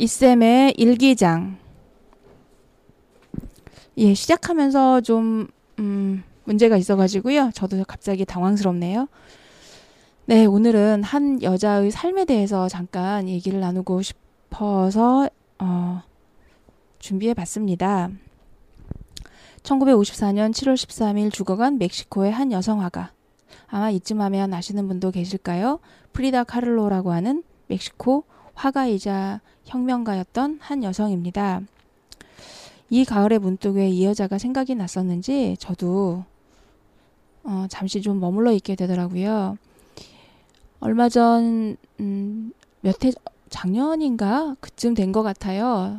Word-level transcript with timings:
이쌤의 0.00 0.76
일기장. 0.78 1.58
예, 3.98 4.14
시작하면서 4.14 5.02
좀, 5.02 5.48
음, 5.78 6.24
문제가 6.44 6.78
있어가지고요. 6.78 7.50
저도 7.52 7.84
갑자기 7.84 8.24
당황스럽네요. 8.24 9.08
네, 10.24 10.46
오늘은 10.46 11.02
한 11.02 11.42
여자의 11.42 11.90
삶에 11.90 12.24
대해서 12.24 12.66
잠깐 12.66 13.28
얘기를 13.28 13.60
나누고 13.60 14.00
싶어서, 14.00 15.28
어, 15.58 16.02
준비해 16.98 17.34
봤습니다. 17.34 18.08
1954년 19.62 20.50
7월 20.52 20.76
13일 20.76 21.30
죽어간 21.30 21.76
멕시코의 21.76 22.32
한 22.32 22.52
여성 22.52 22.80
화가. 22.80 23.12
아마 23.66 23.90
이쯤 23.90 24.22
하면 24.22 24.54
아시는 24.54 24.88
분도 24.88 25.10
계실까요? 25.10 25.78
프리다 26.14 26.44
카를로라고 26.44 27.12
하는 27.12 27.42
멕시코 27.66 28.24
화가이자 28.60 29.40
혁명가였던 29.64 30.58
한 30.60 30.84
여성입니다. 30.84 31.62
이 32.90 33.04
가을에 33.06 33.38
문득 33.38 33.76
왜 33.76 33.88
이 33.88 34.04
여자가 34.04 34.36
생각이 34.36 34.74
났었는지 34.74 35.56
저도 35.58 36.24
어, 37.42 37.64
잠시 37.70 38.02
좀 38.02 38.20
머물러 38.20 38.52
있게 38.52 38.74
되더라고요. 38.74 39.56
얼마 40.80 41.08
전, 41.08 41.76
음, 42.00 42.52
몇 42.82 43.02
해, 43.02 43.12
작년인가? 43.48 44.56
그쯤 44.60 44.92
된 44.92 45.10
것 45.12 45.22
같아요. 45.22 45.98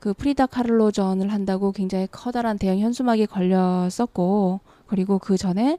그 0.00 0.12
프리다 0.12 0.46
카를로 0.46 0.90
전을 0.90 1.32
한다고 1.32 1.70
굉장히 1.70 2.08
커다란 2.10 2.58
대형 2.58 2.80
현수막이 2.80 3.26
걸렸었고, 3.26 4.58
그리고 4.88 5.20
그 5.20 5.36
전에 5.36 5.78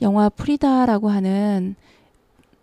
영화 0.00 0.30
프리다라고 0.30 1.10
하는 1.10 1.76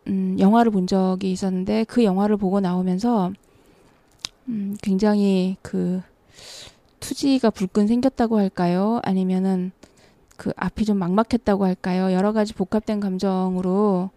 음, 0.07 0.37
영화를 0.39 0.71
본 0.71 0.87
적이 0.87 1.31
있었는데 1.31 1.85
그 1.85 2.03
영화를 2.03 2.37
보고 2.37 2.59
나오면서 2.59 3.31
음, 4.47 4.75
굉장히 4.81 5.57
그 5.61 6.01
투지가 6.99 7.49
불끈 7.49 7.87
생겼다고 7.87 8.37
할까요? 8.37 8.99
아니면은 9.03 9.71
그 10.37 10.51
앞이 10.55 10.85
좀 10.85 10.97
막막했다고 10.97 11.65
할까요? 11.65 12.11
여러 12.11 12.33
가지 12.33 12.53
복합된 12.53 12.99
감정으로 12.99 14.09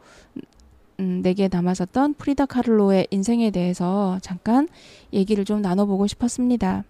음, 0.99 1.21
내게 1.23 1.49
남았었던 1.51 2.15
프리다 2.15 2.47
카를로의 2.47 3.09
인생에 3.11 3.51
대해서 3.51 4.19
잠깐 4.23 4.69
얘기를 5.13 5.45
좀 5.45 5.61
나눠보고 5.61 6.07
싶었습니다. 6.07 6.85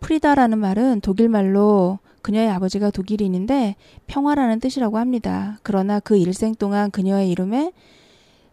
프리다라는 0.00 0.58
말은 0.58 1.00
독일 1.00 1.28
말로 1.28 1.98
그녀의 2.22 2.50
아버지가 2.50 2.90
독일인인데 2.90 3.76
평화라는 4.06 4.60
뜻이라고 4.60 4.98
합니다. 4.98 5.58
그러나 5.62 6.00
그 6.00 6.16
일생 6.16 6.54
동안 6.54 6.90
그녀의 6.90 7.30
이름에 7.30 7.72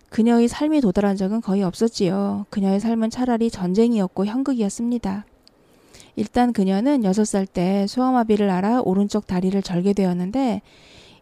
그녀의 0.10 0.48
삶이 0.48 0.82
도달한 0.82 1.18
적은 1.18 1.42
거의 1.42 1.64
없었지요. 1.64 2.46
그녀의 2.50 2.80
삶은 2.80 3.10
차라리 3.10 3.50
전쟁이었고 3.50 4.26
형극이었습니다. 4.26 5.26
일단 6.16 6.54
그녀는 6.54 7.02
6살 7.02 7.48
때 7.52 7.86
소아마비를 7.88 8.50
알아 8.50 8.82
오른쪽 8.82 9.28
다리를 9.28 9.62
절게 9.62 9.94
되었는데 9.94 10.62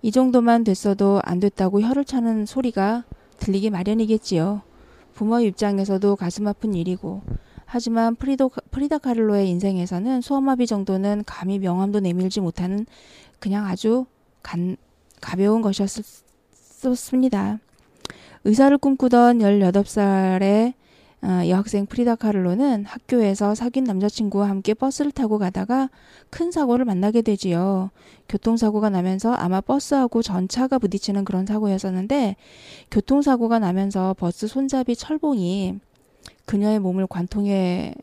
이 0.01 0.11
정도만 0.11 0.63
됐어도 0.63 1.19
안 1.23 1.39
됐다고 1.39 1.81
혀를 1.81 2.05
차는 2.05 2.45
소리가 2.45 3.03
들리기 3.37 3.71
마련이겠지요. 3.71 4.61
부모 5.13 5.39
입장에서도 5.39 6.15
가슴 6.15 6.47
아픈 6.47 6.73
일이고 6.75 7.23
하지만 7.75 8.15
프리도, 8.15 8.51
프리다 8.71 8.99
카를로의 8.99 9.49
인생에서는 9.49 10.21
소아마비 10.21 10.65
정도는 10.65 11.23
감히 11.25 11.59
명함도 11.59 11.99
내밀지 11.99 12.39
못하는 12.39 12.85
그냥 13.41 13.65
아주 13.65 14.05
간, 14.41 14.77
가벼운 15.19 15.61
것이었습니다. 15.61 17.59
의사를 18.45 18.77
꿈꾸던 18.77 19.39
18살의 19.39 20.73
어, 21.21 21.49
여학생 21.49 21.85
프리다 21.85 22.15
카를로는 22.15 22.85
학교에서 22.85 23.55
사귄 23.55 23.83
남자친구와 23.83 24.47
함께 24.47 24.73
버스를 24.73 25.11
타고 25.11 25.37
가다가 25.37 25.89
큰 26.29 26.51
사고를 26.51 26.85
만나게 26.85 27.23
되지요. 27.23 27.89
교통사고가 28.29 28.89
나면서 28.89 29.33
아마 29.33 29.59
버스하고 29.59 30.21
전차가 30.21 30.79
부딪히는 30.79 31.25
그런 31.25 31.45
사고였었는데 31.45 32.37
교통사고가 32.89 33.59
나면서 33.59 34.15
버스 34.17 34.47
손잡이 34.47 34.95
철봉이 34.95 35.81
그녀의 36.45 36.79
몸을 36.79 37.07
관통해 37.07 37.93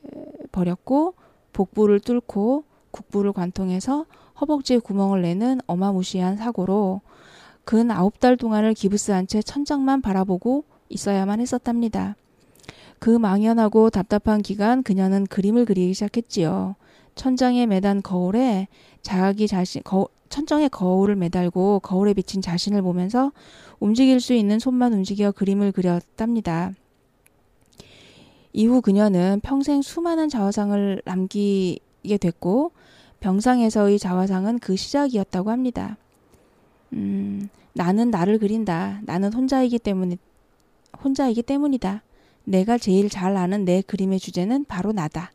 버렸고 0.51 1.15
복부를 1.53 2.01
뚫고 2.01 2.65
국부를 2.91 3.33
관통해서 3.33 4.07
허벅지에 4.41 4.79
구멍을 4.79 5.23
내는 5.23 5.61
어마무시한 5.67 6.37
사고로 6.37 7.01
근 7.65 7.91
아홉 7.91 8.19
달 8.21 8.37
동안을 8.37 8.75
기부스 8.75 9.13
한 9.13 9.27
채 9.27 9.41
천장만 9.41 10.03
바라보고 10.03 10.65
있어야만 10.89 11.41
했었답니다. 11.41 12.17
그 12.99 13.11
망연하고 13.11 13.91
답답한 13.91 14.43
기간 14.43 14.83
그녀는 14.83 15.27
그림을 15.27 15.65
그리기 15.65 15.95
시작했지요. 15.95 16.77
천장에 17.15 17.67
매단 17.67 18.03
거울에 18.03 18.69
자기 19.03 19.47
자신 19.47 19.83
거, 19.83 20.09
천장에 20.29 20.69
거울을 20.69 21.17
매달고 21.17 21.81
거울에 21.81 22.15
비친 22.15 22.41
자신을 22.43 22.83
보면서 22.83 23.33
움직일 23.81 24.21
수 24.21 24.33
있는 24.35 24.59
손만 24.59 24.93
움직여 24.93 25.33
그림을 25.33 25.73
그렸답니다. 25.73 26.73
이후 28.53 28.81
그녀는 28.81 29.41
평생 29.43 29.83
수많은 29.83 30.29
자화상을 30.29 31.03
남기게 31.05 32.19
됐고 32.21 32.73
병상에서의 33.21 33.99
자화상은 33.99 34.59
그 34.59 34.76
시작이었다고 34.76 35.50
합니다. 35.50 35.97
음, 36.93 37.49
나는 37.73 38.11
나를 38.11 38.38
그린다. 38.38 39.00
나는 39.05 39.32
혼자이기 39.32 39.79
때문에 39.79 40.17
혼자이기 41.03 41.43
때문이다. 41.43 42.03
내가 42.44 42.76
제일 42.76 43.09
잘 43.09 43.37
아는 43.37 43.65
내 43.65 43.82
그림의 43.82 44.19
주제는 44.19 44.65
바로 44.67 44.93
나다. 44.93 45.31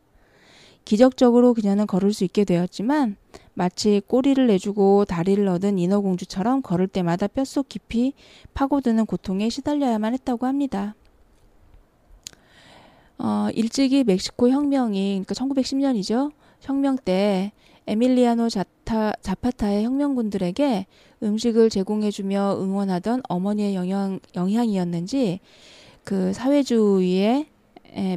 기적적으로 0.84 1.52
그녀는 1.54 1.86
걸을 1.86 2.12
수 2.12 2.24
있게 2.24 2.44
되었지만 2.44 3.16
마치 3.54 4.00
꼬리를 4.06 4.46
내주고 4.46 5.04
다리를 5.04 5.46
얻은 5.48 5.78
인어공주처럼 5.78 6.62
걸을 6.62 6.86
때마다 6.86 7.26
뼛속 7.26 7.68
깊이 7.68 8.14
파고드는 8.54 9.04
고통에 9.04 9.48
시달려야만 9.48 10.14
했다고 10.14 10.46
합니다. 10.46 10.94
어, 13.18 13.48
일찍이 13.52 14.04
멕시코 14.04 14.48
혁명이 14.48 15.22
그러니까 15.24 15.34
1910년이죠. 15.34 16.32
혁명 16.60 16.96
때 16.96 17.52
에밀리아노 17.86 18.48
자타, 18.48 19.14
자파타의 19.22 19.84
혁명군들에게 19.84 20.86
음식을 21.22 21.70
제공해주며 21.70 22.58
응원하던 22.60 23.22
어머니의 23.28 23.74
영향, 23.74 24.20
영향이었는지 24.36 25.40
그 26.04 26.32
사회주의에 26.32 27.46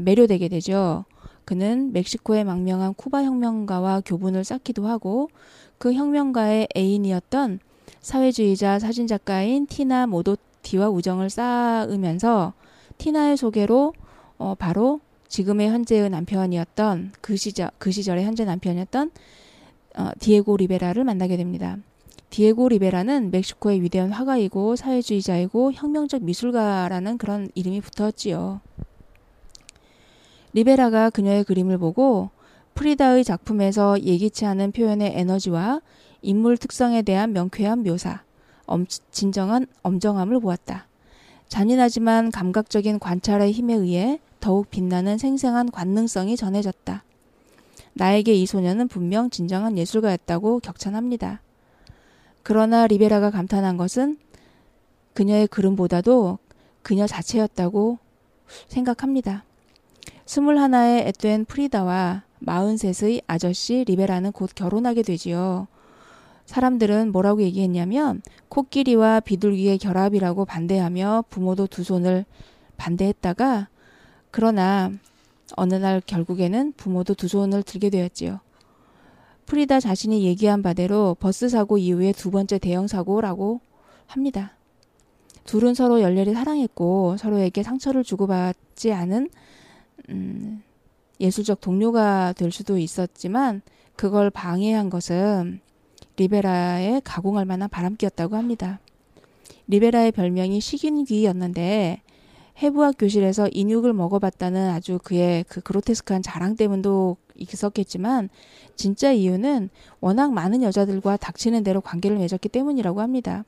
매료되게 0.01 0.49
되죠. 0.49 1.05
그는 1.45 1.91
멕시코의 1.93 2.43
망명한 2.43 2.93
쿠바 2.93 3.23
혁명가와 3.23 4.01
교분을 4.05 4.43
쌓기도 4.43 4.87
하고 4.87 5.29
그 5.77 5.93
혁명가의 5.93 6.67
애인이었던 6.75 7.59
사회주의자 8.01 8.79
사진작가인 8.79 9.65
티나 9.67 10.05
모도티와 10.07 10.89
우정을 10.89 11.29
쌓으면서 11.29 12.53
티나의 12.97 13.37
소개로 13.37 13.93
어, 14.41 14.55
바로 14.55 14.99
지금의 15.27 15.69
현재의 15.69 16.09
남편이었던 16.09 17.11
그 17.21 17.37
시절 17.37 17.69
그 17.77 17.91
시절의 17.91 18.25
현재 18.25 18.43
남편이었던 18.43 19.11
어, 19.97 20.09
디에고 20.19 20.57
리베라를 20.57 21.03
만나게 21.03 21.37
됩니다. 21.37 21.77
디에고 22.31 22.69
리베라는 22.69 23.29
멕시코의 23.29 23.83
위대한 23.83 24.11
화가이고 24.11 24.75
사회주의자이고 24.75 25.73
혁명적 25.73 26.23
미술가라는 26.23 27.19
그런 27.19 27.49
이름이 27.53 27.81
붙었지요. 27.81 28.61
리베라가 30.53 31.11
그녀의 31.11 31.43
그림을 31.43 31.77
보고 31.77 32.31
프리다의 32.73 33.23
작품에서 33.23 34.01
예기치 34.01 34.45
않은 34.47 34.71
표현의 34.71 35.13
에너지와 35.15 35.81
인물 36.23 36.57
특성에 36.57 37.03
대한 37.03 37.33
명쾌한 37.33 37.83
묘사, 37.83 38.23
엄, 38.65 38.87
진정한 39.11 39.67
엄정함을 39.83 40.39
보았다. 40.39 40.87
잔인하지만 41.51 42.31
감각적인 42.31 42.97
관찰의 42.99 43.51
힘에 43.51 43.73
의해 43.73 44.21
더욱 44.39 44.69
빛나는 44.69 45.17
생생한 45.17 45.69
관능성이 45.69 46.37
전해졌다. 46.37 47.03
나에게 47.91 48.33
이 48.33 48.45
소녀는 48.45 48.87
분명 48.87 49.29
진정한 49.29 49.77
예술가였다고 49.77 50.61
격찬합니다. 50.61 51.41
그러나 52.41 52.87
리베라가 52.87 53.31
감탄한 53.31 53.75
것은 53.75 54.17
그녀의 55.13 55.47
그림보다도 55.47 56.39
그녀 56.83 57.05
자체였다고 57.05 57.99
생각합니다. 58.69 59.43
스물하나의 60.25 61.09
앳된 61.09 61.43
프리다와 61.45 62.23
마흔셋의 62.39 63.23
아저씨 63.27 63.83
리베라는 63.85 64.31
곧 64.31 64.51
결혼하게 64.55 65.01
되지요. 65.01 65.67
사람들은 66.51 67.13
뭐라고 67.13 67.41
얘기했냐면 67.43 68.21
코끼리와 68.49 69.21
비둘기의 69.21 69.77
결합이라고 69.77 70.43
반대하며 70.43 71.23
부모도 71.29 71.67
두 71.67 71.85
손을 71.85 72.25
반대했다가 72.75 73.69
그러나 74.31 74.91
어느 75.55 75.75
날 75.75 76.01
결국에는 76.05 76.73
부모도 76.73 77.13
두 77.13 77.29
손을 77.29 77.63
들게 77.63 77.89
되었지요. 77.89 78.41
프리다 79.45 79.79
자신이 79.79 80.25
얘기한 80.25 80.61
바대로 80.61 81.15
버스 81.21 81.47
사고 81.47 81.77
이후에 81.77 82.11
두 82.11 82.31
번째 82.31 82.59
대형 82.59 82.85
사고라고 82.85 83.61
합니다. 84.05 84.51
둘은 85.45 85.73
서로 85.73 86.01
열렬히 86.01 86.33
사랑했고 86.33 87.15
서로에게 87.15 87.63
상처를 87.63 88.03
주고받지 88.03 88.91
않은 88.91 89.29
음, 90.09 90.61
예술적 91.21 91.61
동료가 91.61 92.33
될 92.33 92.51
수도 92.51 92.77
있었지만 92.77 93.61
그걸 93.95 94.29
방해한 94.29 94.89
것은 94.89 95.61
리베라의 96.21 97.01
가공할 97.03 97.45
만한 97.45 97.67
바람기였다고 97.67 98.35
합니다. 98.35 98.79
리베라의 99.67 100.11
별명이 100.11 100.61
식인귀였는데 100.61 102.01
해부학 102.61 102.95
교실에서 102.99 103.49
인육을 103.51 103.93
먹어봤다는 103.93 104.69
아주 104.69 104.99
그의 105.03 105.43
그 105.47 105.61
그로테스크한 105.61 106.21
자랑 106.21 106.55
때문도 106.55 107.17
있었겠지만 107.35 108.29
진짜 108.75 109.11
이유는 109.11 109.69
워낙 109.99 110.31
많은 110.31 110.61
여자들과 110.61 111.17
닥치는 111.17 111.63
대로 111.63 111.81
관계를 111.81 112.17
맺었기 112.17 112.49
때문이라고 112.49 113.01
합니다. 113.01 113.43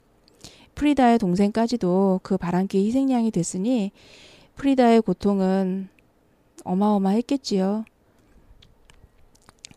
프리다의 0.74 1.20
동생까지도 1.20 2.22
그 2.24 2.38
바람기의 2.38 2.88
희생양이 2.88 3.30
됐으니 3.30 3.92
프리다의 4.56 5.02
고통은 5.02 5.90
어마어마했겠지요. 6.64 7.86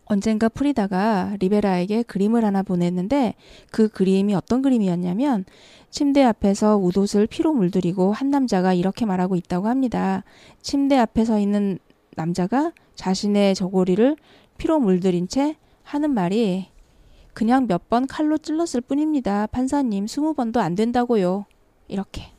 언젠가 0.09 0.49
프리다가 0.49 1.35
리베라에게 1.39 2.03
그림을 2.03 2.45
하나 2.45 2.63
보냈는데 2.63 3.35
그 3.71 3.89
그림이 3.89 4.33
어떤 4.35 4.61
그림이었냐면 4.61 5.45
침대 5.89 6.23
앞에서 6.23 6.77
웃옷을 6.77 7.27
피로 7.27 7.53
물들이고 7.53 8.13
한 8.13 8.29
남자가 8.29 8.73
이렇게 8.73 9.05
말하고 9.05 9.35
있다고 9.35 9.67
합니다. 9.67 10.23
침대 10.61 10.97
앞에 10.97 11.25
서 11.25 11.39
있는 11.39 11.79
남자가 12.15 12.71
자신의 12.95 13.55
저고리를 13.55 14.15
피로 14.57 14.79
물들인 14.79 15.27
채 15.27 15.55
하는 15.83 16.13
말이 16.13 16.67
그냥 17.33 17.67
몇 17.67 17.89
번 17.89 18.07
칼로 18.07 18.37
찔렀을 18.37 18.81
뿐입니다. 18.81 19.47
판사님, 19.47 20.07
스무 20.07 20.33
번도 20.33 20.59
안 20.59 20.73
된다고요. 20.73 21.45
이렇게. 21.87 22.31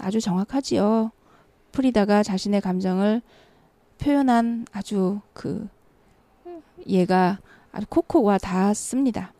아주 0.00 0.20
정확하지요. 0.20 1.10
프리다가 1.72 2.22
자신의 2.22 2.60
감정을 2.60 3.22
표현한 3.98 4.66
아주 4.72 5.20
그 5.32 5.68
얘가 6.86 7.38
아주 7.72 7.86
콕콕 7.88 8.24
와 8.24 8.38
닿았습니다. 8.38 9.32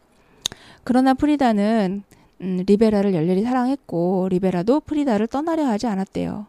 그러나 0.84 1.14
프리다는 1.14 2.02
음, 2.40 2.64
리베라를 2.66 3.14
열렬히 3.14 3.42
사랑했고 3.42 4.28
리베라도 4.31 4.81
프리다를 4.81 5.26
떠나려 5.26 5.66
하지 5.66 5.87
않았대요. 5.87 6.46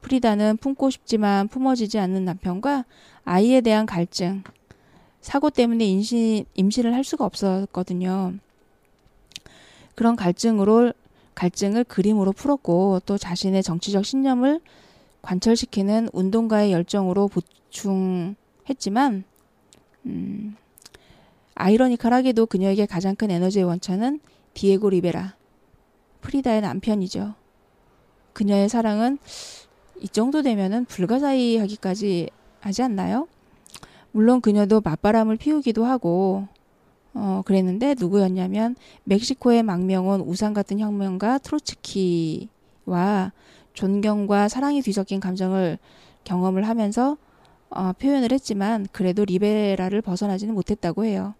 프리다는 0.00 0.58
품고 0.58 0.90
싶지만 0.90 1.48
품어지지 1.48 1.98
않는 1.98 2.24
남편과 2.24 2.84
아이에 3.24 3.60
대한 3.62 3.86
갈증, 3.86 4.42
사고 5.20 5.48
때문에 5.48 5.84
임신, 5.86 6.44
임신을 6.54 6.94
할 6.94 7.02
수가 7.02 7.24
없었거든요. 7.24 8.34
그런 9.94 10.16
갈증으로 10.16 10.92
갈증을 11.34 11.84
그림으로 11.84 12.32
풀었고 12.32 13.00
또 13.06 13.16
자신의 13.16 13.62
정치적 13.62 14.04
신념을 14.04 14.60
관철시키는 15.22 16.10
운동가의 16.12 16.72
열정으로 16.72 17.28
보충했지만 17.28 19.24
음, 20.06 20.56
아이러니컬하게도 21.54 22.46
그녀에게 22.46 22.86
가장 22.86 23.14
큰 23.14 23.30
에너지의 23.30 23.64
원천은 23.64 24.20
디에고 24.54 24.90
리베라, 24.90 25.36
프리다의 26.20 26.60
남편이죠. 26.60 27.34
그녀의 28.32 28.68
사랑은 28.68 29.18
이 30.00 30.08
정도 30.08 30.42
되면은 30.42 30.86
불가사의하기까지 30.86 32.30
하지 32.60 32.82
않나요? 32.82 33.28
물론 34.10 34.40
그녀도 34.40 34.80
맞바람을 34.80 35.36
피우기도 35.36 35.84
하고 35.84 36.46
어 37.14 37.42
그랬는데 37.44 37.94
누구였냐면 37.98 38.74
멕시코의 39.04 39.62
망명온 39.62 40.20
우상 40.20 40.52
같은 40.52 40.80
혁명가 40.80 41.38
트로츠키와 41.38 43.32
존경과 43.72 44.48
사랑이 44.48 44.82
뒤섞인 44.82 45.20
감정을 45.20 45.78
경험을 46.24 46.66
하면서 46.66 47.16
어, 47.70 47.92
표현을 47.92 48.32
했지만 48.32 48.86
그래도 48.92 49.24
리베라를 49.24 50.02
벗어나지는 50.02 50.54
못했다고 50.54 51.04
해요. 51.04 51.34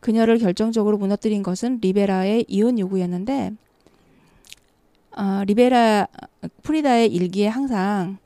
그녀를 0.00 0.38
결정적으로 0.38 0.98
무너뜨린 0.98 1.42
것은 1.42 1.80
리베라의 1.80 2.44
이혼 2.48 2.78
요구였는데 2.78 3.52
어, 5.16 5.44
리베라 5.44 6.06
프리다의 6.62 7.12
일기에 7.12 7.48
항상 7.48 8.18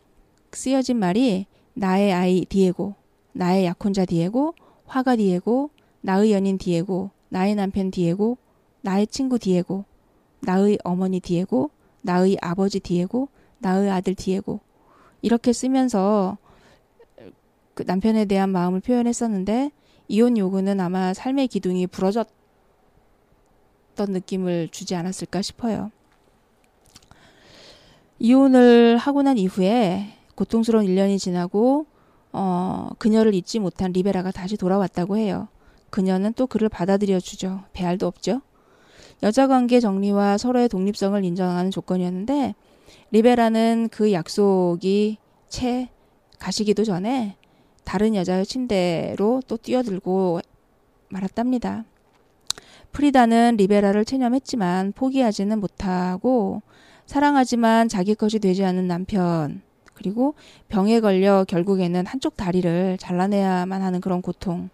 쓰여진 0.53 0.99
말이 0.99 1.47
나의 1.75 2.13
아이 2.13 2.45
디에고, 2.45 2.97
나의 3.33 3.65
약혼자 3.65 4.05
디에고, 4.05 4.55
화가 4.87 5.17
디에고, 5.17 5.71
나의 6.01 6.33
연인 6.33 6.59
디에고, 6.59 7.11
나의 7.29 7.55
남편 7.55 7.93
디에고, 7.93 8.37
나의 8.83 9.07
친구 9.07 9.39
디에고, 9.39 9.85
나의 10.41 10.79
어머니 10.83 11.21
디에고, 11.21 11.71
나의 12.03 12.37
아버지 12.43 12.81
디에고, 12.81 13.29
나의 13.61 13.91
아들 13.91 14.15
디에고 14.15 14.61
이렇게 15.23 15.53
쓰면서 15.53 16.39
그 17.81 17.85
남편에 17.87 18.27
대한 18.27 18.51
마음을 18.51 18.81
표현했었는데 18.81 19.71
이혼 20.09 20.37
요구는 20.37 20.81
아마 20.81 21.15
삶의 21.15 21.49
기둥이 21.49 21.87
부러졌던 21.87 22.35
느낌을 23.97 24.69
주지 24.71 24.95
않았을까 24.95 25.41
싶어요. 25.41 25.91
이혼을 28.19 28.99
하고 28.99 29.23
난 29.23 29.39
이후에 29.39 30.09
고통스러운 30.35 30.85
1년이 30.85 31.19
지나고 31.19 31.87
어, 32.33 32.91
그녀를 32.99 33.33
잊지 33.33 33.61
못한 33.61 33.93
리베라가 33.93 34.31
다시 34.31 34.59
돌아왔다고 34.59 35.17
해요. 35.17 35.49
그녀는 35.89 36.35
또 36.35 36.47
그를 36.47 36.69
받아들여 36.69 37.19
주죠. 37.19 37.63
배알도 37.73 38.07
없죠. 38.07 38.43
여자 39.23 39.47
관계 39.47 39.81
정리와 39.81 40.37
서로의 40.37 40.69
독립성을 40.69 41.25
인정하는 41.25 41.71
조건이었는데 41.71 42.55
리베라는 43.13 43.89
그 43.91 44.13
약속이 44.13 45.17
채 45.49 45.89
가시기도 46.39 46.85
전에 46.85 47.39
다른 47.85 48.15
여자의 48.15 48.47
침대로 48.47 49.43
또 49.47 49.57
뛰어들고 49.57 50.41
말았답니다. 51.09 51.85
프리다는 52.93 53.57
리베라를 53.57 54.05
체념했지만 54.05 54.93
포기하지는 54.93 55.61
못하고 55.61 56.63
사랑하지만 57.07 57.89
자기 57.89 58.15
것이 58.15 58.39
되지 58.39 58.65
않는 58.65 58.87
남편 58.87 59.63
그리고 59.95 60.35
병에 60.69 61.01
걸려 61.01 61.45
결국에는 61.45 62.07
한쪽 62.07 62.37
다리를 62.37 62.97
잘라내야만 62.99 63.83
하는 63.83 64.01
그런 64.01 64.23
고통 64.23 64.71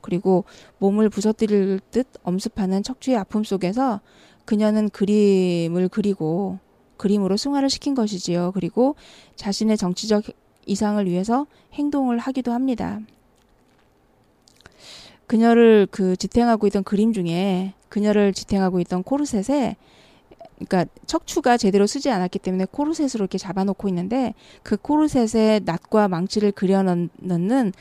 그리고 0.00 0.44
몸을 0.78 1.08
부서뜨릴 1.10 1.80
듯 1.90 2.06
엄습하는 2.22 2.82
척추의 2.82 3.16
아픔 3.16 3.44
속에서 3.44 4.00
그녀는 4.44 4.88
그림을 4.88 5.88
그리고 5.88 6.58
그림으로 6.96 7.36
승화를 7.36 7.70
시킨 7.70 7.94
것이지요. 7.94 8.52
그리고 8.52 8.94
자신의 9.36 9.76
정치적 9.76 10.24
이상을 10.66 11.04
위해서 11.06 11.46
행동을 11.72 12.18
하기도 12.18 12.52
합니다. 12.52 13.00
그녀를 15.26 15.86
그 15.90 16.16
지탱하고 16.16 16.66
있던 16.68 16.82
그림 16.82 17.12
중에 17.12 17.74
그녀를 17.88 18.32
지탱하고 18.32 18.80
있던 18.80 19.02
코르셋에 19.02 19.76
그러니까 20.56 20.84
척추가 21.06 21.56
제대로 21.56 21.86
쓰지 21.86 22.10
않았기 22.10 22.38
때문에 22.40 22.66
코르셋으로 22.70 23.22
이렇게 23.22 23.38
잡아놓고 23.38 23.88
있는데 23.88 24.34
그 24.62 24.76
코르셋에 24.76 25.60
낫과 25.64 26.08
망치를 26.08 26.52
그려 26.52 26.82
넣는 26.82 27.72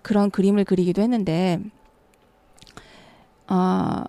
그런 0.00 0.30
그림을 0.30 0.64
그리기도 0.64 1.02
했는데 1.02 1.60
어, 3.48 4.04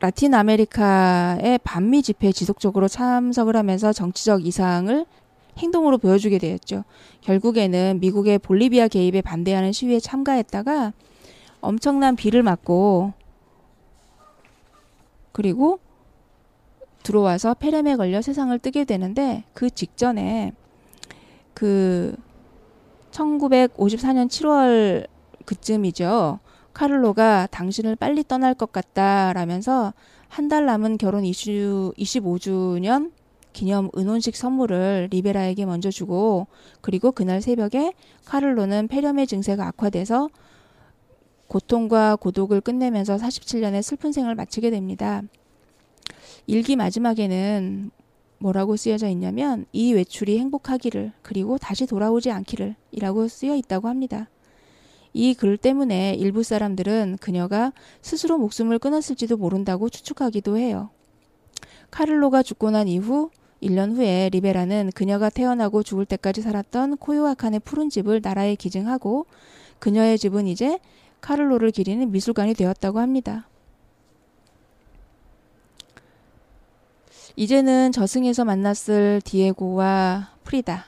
라틴 0.00 0.34
아메리카의 0.34 1.60
반미 1.64 2.02
집회에 2.02 2.32
지속적으로 2.32 2.88
참석을 2.88 3.56
하면서 3.56 3.92
정치적 3.92 4.44
이상을 4.44 5.06
행동으로 5.58 5.98
보여주게 5.98 6.38
되었죠. 6.38 6.84
결국에는 7.22 7.98
미국의 8.00 8.38
볼리비아 8.38 8.88
개입에 8.88 9.22
반대하는 9.22 9.72
시위에 9.72 10.00
참가했다가 10.00 10.92
엄청난 11.60 12.16
비를 12.16 12.42
맞고 12.42 13.12
그리고 15.32 15.80
들어와서 17.02 17.54
폐렴에 17.54 17.96
걸려 17.96 18.20
세상을 18.20 18.56
뜨게 18.58 18.84
되는데 18.84 19.44
그 19.54 19.70
직전에 19.70 20.52
그 21.54 22.14
1954년 23.12 24.28
7월 24.28 25.06
그쯤이죠. 25.44 26.40
카를로가 26.72 27.46
당신을 27.46 27.96
빨리 27.96 28.22
떠날 28.24 28.54
것 28.54 28.72
같다라면서 28.72 29.94
한 30.28 30.48
달 30.48 30.66
남은 30.66 30.98
결혼 30.98 31.24
이슈 31.24 31.94
25주년 31.96 33.12
기념 33.56 33.88
은혼식 33.96 34.36
선물을 34.36 35.08
리베라에게 35.10 35.64
먼저 35.64 35.90
주고 35.90 36.46
그리고 36.82 37.10
그날 37.10 37.40
새벽에 37.40 37.94
카를로는 38.26 38.86
폐렴의 38.86 39.26
증세가 39.26 39.66
악화돼서 39.68 40.28
고통과 41.48 42.16
고독을 42.16 42.60
끝내면서 42.60 43.16
47년의 43.16 43.80
슬픈 43.80 44.12
생을 44.12 44.34
마치게 44.34 44.68
됩니다. 44.70 45.22
일기 46.46 46.76
마지막에는 46.76 47.90
뭐라고 48.40 48.76
쓰여져 48.76 49.08
있냐면 49.08 49.64
이 49.72 49.94
외출이 49.94 50.38
행복하기를 50.38 51.12
그리고 51.22 51.56
다시 51.56 51.86
돌아오지 51.86 52.30
않기를 52.30 52.76
이라고 52.92 53.26
쓰여 53.26 53.56
있다고 53.56 53.88
합니다. 53.88 54.28
이 55.14 55.32
글 55.32 55.56
때문에 55.56 56.12
일부 56.12 56.42
사람들은 56.42 57.16
그녀가 57.22 57.72
스스로 58.02 58.36
목숨을 58.36 58.78
끊었을지도 58.78 59.38
모른다고 59.38 59.88
추측하기도 59.88 60.58
해요. 60.58 60.90
카를로가 61.90 62.42
죽고 62.42 62.70
난 62.70 62.86
이후 62.86 63.30
1년 63.62 63.96
후에 63.96 64.28
리베라는 64.30 64.90
그녀가 64.94 65.30
태어나고 65.30 65.82
죽을 65.82 66.04
때까지 66.04 66.42
살았던 66.42 66.98
코요아칸의 66.98 67.60
푸른 67.60 67.88
집을 67.88 68.20
나라에 68.22 68.54
기증하고 68.54 69.26
그녀의 69.78 70.18
집은 70.18 70.46
이제 70.46 70.78
카를로를 71.20 71.70
기리는 71.70 72.10
미술관이 72.10 72.54
되었다고 72.54 72.98
합니다. 72.98 73.48
이제는 77.34 77.92
저승에서 77.92 78.44
만났을 78.44 79.20
디에고와 79.24 80.30
프리다. 80.44 80.86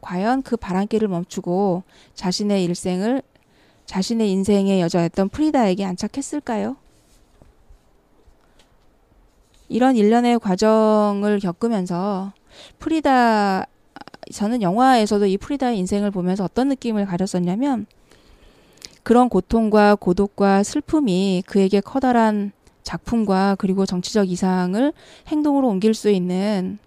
과연 0.00 0.42
그 0.42 0.56
바람길을 0.56 1.08
멈추고 1.08 1.82
자신의 2.14 2.64
일생을 2.64 3.22
자신의 3.86 4.30
인생의 4.30 4.80
여자였던 4.80 5.30
프리다에게 5.30 5.84
안착했을까요? 5.84 6.76
이런 9.68 9.96
일련의 9.96 10.38
과정을 10.38 11.38
겪으면서 11.40 12.32
프리다 12.78 13.66
저는 14.32 14.62
영화에서도 14.62 15.26
이 15.26 15.36
프리다의 15.36 15.78
인생을 15.78 16.10
보면서 16.10 16.44
어떤 16.44 16.68
느낌을 16.68 17.06
가졌었냐면 17.06 17.86
그런 19.02 19.28
고통과 19.28 19.94
고독과 19.94 20.62
슬픔이 20.64 21.42
그에게 21.46 21.80
커다란 21.80 22.52
작품과 22.82 23.56
그리고 23.58 23.86
정치적 23.86 24.30
이상을 24.30 24.92
행동으로 25.28 25.68
옮길 25.68 25.94
수 25.94 26.10
있는 26.10 26.78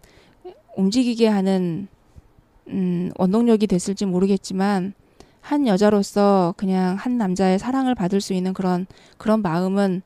움직이게 0.75 1.27
하는 1.27 1.87
음, 2.67 3.11
원동력이 3.17 3.67
됐을지 3.67 4.05
모르겠지만 4.05 4.93
한 5.41 5.67
여자로서 5.67 6.53
그냥 6.57 6.95
한 6.95 7.17
남자의 7.17 7.57
사랑을 7.57 7.95
받을 7.95 8.21
수 8.21 8.33
있는 8.33 8.53
그런 8.53 8.85
그런 9.17 9.41
마음은 9.41 10.01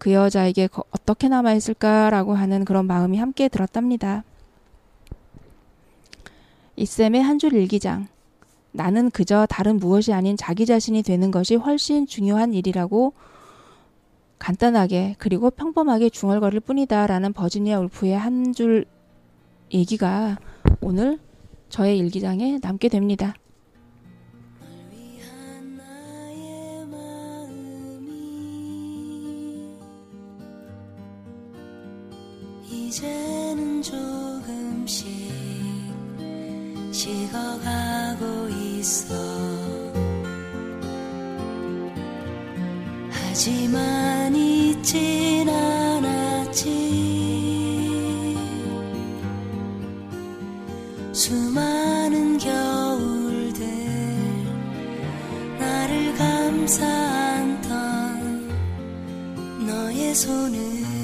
그 0.00 0.12
여자에게 0.14 0.70
어떻게 0.92 1.28
남아 1.28 1.52
있을까라고 1.52 2.32
하는 2.34 2.64
그런 2.64 2.86
마음이 2.86 3.18
함께 3.18 3.48
들었답니다. 3.48 4.24
이쌤의 6.76 7.22
한 7.22 7.38
줄 7.38 7.52
일기장. 7.52 8.08
나는 8.72 9.10
그저 9.10 9.46
다른 9.46 9.76
무엇이 9.76 10.14
아닌 10.14 10.38
자기 10.38 10.64
자신이 10.64 11.02
되는 11.02 11.30
것이 11.30 11.54
훨씬 11.54 12.06
중요한 12.06 12.54
일이라고 12.54 13.12
간단하게 14.38 15.16
그리고 15.18 15.50
평범하게 15.50 16.08
중얼거릴 16.08 16.60
뿐이다라는 16.60 17.34
버지니아 17.34 17.78
울프의 17.80 18.16
한 18.18 18.54
줄 18.54 18.86
얘기가 19.74 20.38
오늘 20.80 21.18
저의 21.68 21.98
일기장에 21.98 22.58
남게 22.62 22.88
됩니다. 22.88 23.34
이제는 32.90 33.80
조금씩 33.82 35.06
식어가고 36.90 38.48
있어. 38.48 39.14
하지만 43.08 44.34
잊진 44.34 45.48
않았지. 45.48 46.66
수많은 51.12 52.38
겨울들 52.38 53.66
나를 55.60 56.12
감싸 56.16 56.84
안던 56.84 58.48
너의 59.64 60.12
손을 60.12 60.99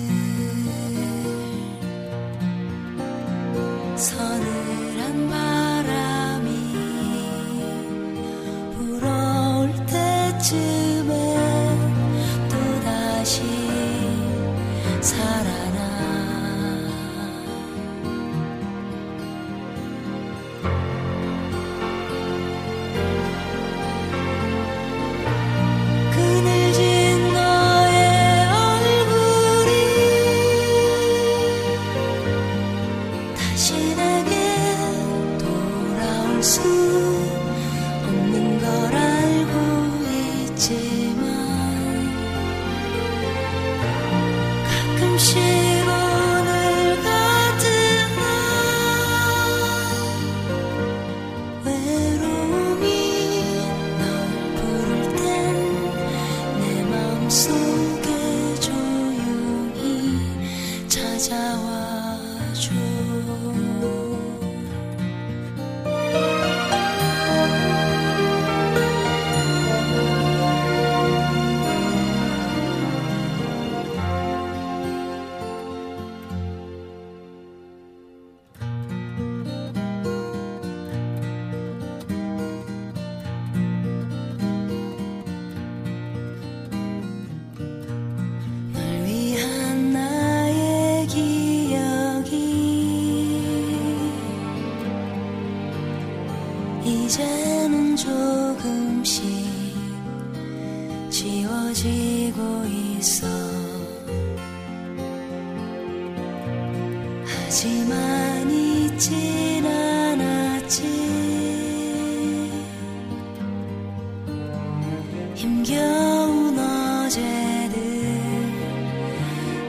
힘겨운 115.37 116.59
어제들 116.59 117.77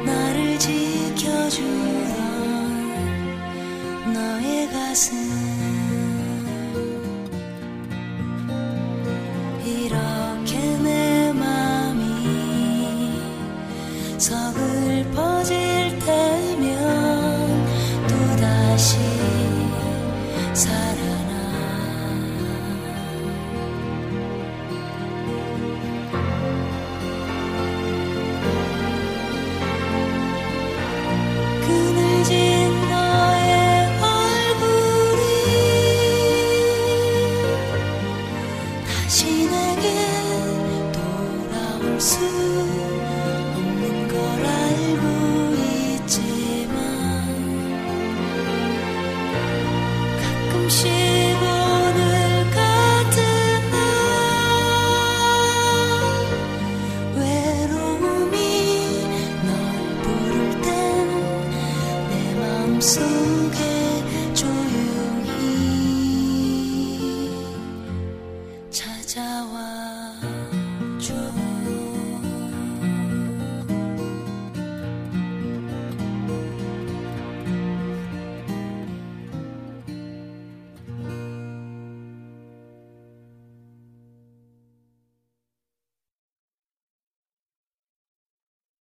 나를 0.05 0.57
지켜주던 0.59 1.63
너의 4.13 4.69
가슴. 4.69 5.46